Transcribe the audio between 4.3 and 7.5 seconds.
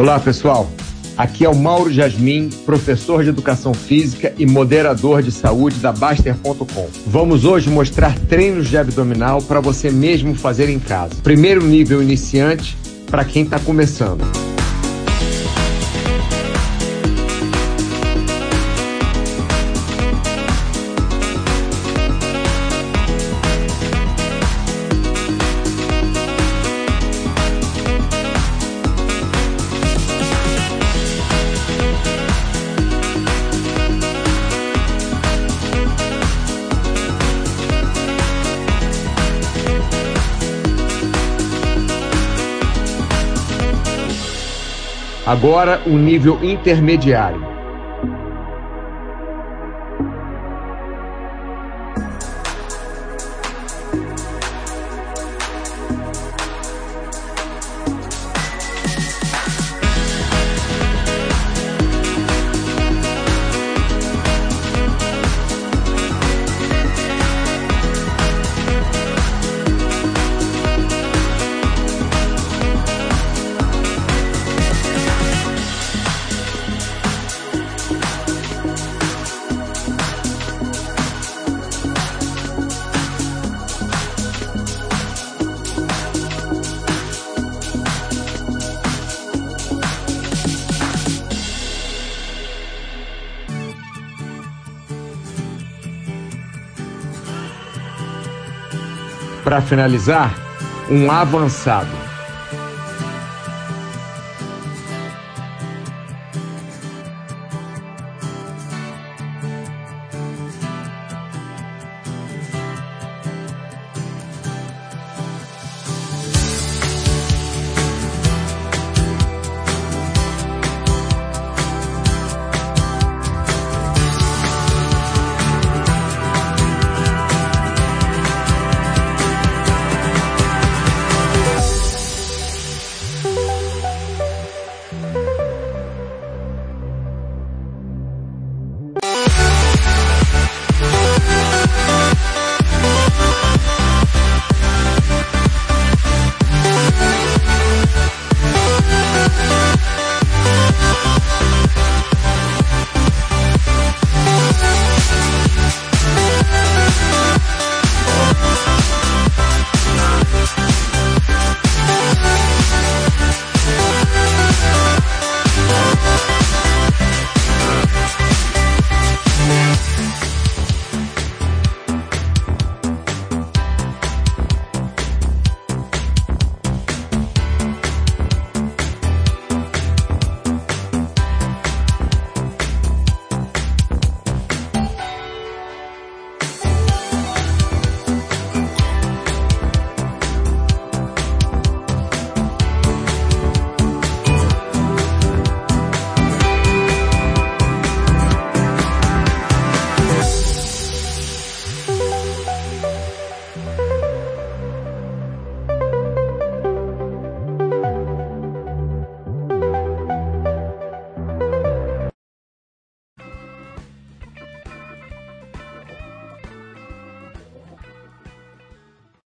e moderador de saúde da Baster.com. Vamos